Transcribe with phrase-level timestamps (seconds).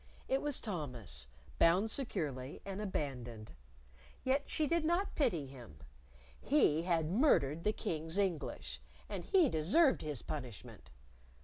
[0.27, 1.27] It was Thomas,
[1.59, 3.51] bound securely, and abandoned.
[4.23, 5.77] Yet she did not pity him.
[6.39, 10.89] He had murdered the King's English, and he deserved his punishment.